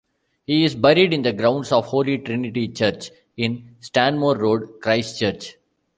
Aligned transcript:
He 0.47 0.63
is 0.63 0.73
buried 0.73 1.13
in 1.13 1.21
the 1.21 1.31
grounds 1.31 1.71
of 1.71 1.85
Holy 1.85 2.17
Trinity 2.17 2.67
Church 2.69 3.11
in 3.37 3.75
Stanmore 3.81 4.35
Road, 4.35 4.81
Christchurch. 4.81 5.57